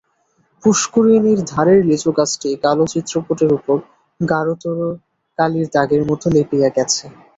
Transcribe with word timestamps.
পুষ্করিণীর 0.63 1.39
ধারের 1.51 1.79
লিচুগাছটি 1.89 2.49
কালো 2.63 2.83
চিত্রপটের 2.93 3.51
উপর 3.57 3.77
গাঢ়তর 4.19 4.77
কালির 5.39 5.67
দাগের 5.73 6.01
মতো 6.09 6.25
লেপিয়া 6.35 6.69
গেছে। 6.75 7.05